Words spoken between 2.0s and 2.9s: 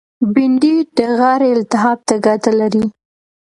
ته ګټه لري